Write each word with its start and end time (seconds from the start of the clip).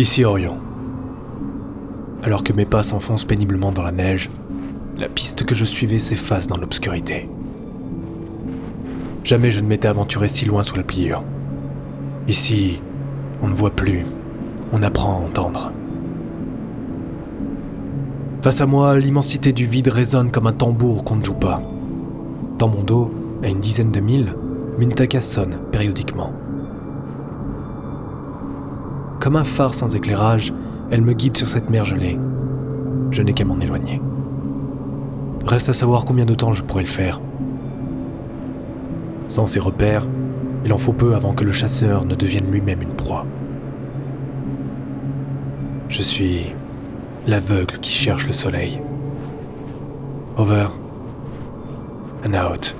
Ici 0.00 0.22
Orion. 0.22 0.58
Alors 2.22 2.44
que 2.44 2.52
mes 2.52 2.64
pas 2.64 2.84
s'enfoncent 2.84 3.24
péniblement 3.24 3.72
dans 3.72 3.82
la 3.82 3.90
neige, 3.90 4.30
la 4.96 5.08
piste 5.08 5.44
que 5.44 5.56
je 5.56 5.64
suivais 5.64 5.98
s'efface 5.98 6.46
dans 6.46 6.56
l'obscurité. 6.56 7.28
Jamais 9.24 9.50
je 9.50 9.60
ne 9.60 9.66
m'étais 9.66 9.88
aventuré 9.88 10.28
si 10.28 10.44
loin 10.44 10.62
sous 10.62 10.76
la 10.76 10.84
pliure. 10.84 11.24
Ici, 12.28 12.80
on 13.42 13.48
ne 13.48 13.54
voit 13.54 13.72
plus, 13.72 14.06
on 14.72 14.84
apprend 14.84 15.14
à 15.14 15.26
entendre. 15.26 15.72
Face 18.42 18.60
à 18.60 18.66
moi, 18.66 18.96
l'immensité 18.96 19.52
du 19.52 19.66
vide 19.66 19.88
résonne 19.88 20.30
comme 20.30 20.46
un 20.46 20.52
tambour 20.52 21.02
qu'on 21.02 21.16
ne 21.16 21.24
joue 21.24 21.34
pas. 21.34 21.60
Dans 22.56 22.68
mon 22.68 22.84
dos, 22.84 23.12
à 23.42 23.48
une 23.48 23.58
dizaine 23.58 23.90
de 23.90 23.98
milles, 23.98 24.32
Mintaka 24.78 25.20
sonne 25.20 25.58
périodiquement. 25.72 26.32
Comme 29.20 29.36
un 29.36 29.44
phare 29.44 29.74
sans 29.74 29.94
éclairage, 29.96 30.52
elle 30.90 31.02
me 31.02 31.12
guide 31.12 31.36
sur 31.36 31.48
cette 31.48 31.70
mer 31.70 31.84
gelée. 31.84 32.18
Je 33.10 33.22
n'ai 33.22 33.32
qu'à 33.32 33.44
m'en 33.44 33.58
éloigner. 33.58 34.00
Reste 35.44 35.68
à 35.68 35.72
savoir 35.72 36.04
combien 36.04 36.24
de 36.24 36.34
temps 36.34 36.52
je 36.52 36.62
pourrais 36.62 36.82
le 36.82 36.88
faire. 36.88 37.20
Sans 39.26 39.46
ces 39.46 39.60
repères, 39.60 40.06
il 40.64 40.72
en 40.72 40.78
faut 40.78 40.92
peu 40.92 41.14
avant 41.14 41.32
que 41.32 41.44
le 41.44 41.52
chasseur 41.52 42.04
ne 42.04 42.14
devienne 42.14 42.50
lui-même 42.50 42.82
une 42.82 42.94
proie. 42.94 43.26
Je 45.88 46.02
suis 46.02 46.52
l'aveugle 47.26 47.78
qui 47.78 47.90
cherche 47.90 48.26
le 48.26 48.32
soleil. 48.32 48.80
Over 50.36 50.66
and 52.24 52.34
out. 52.34 52.74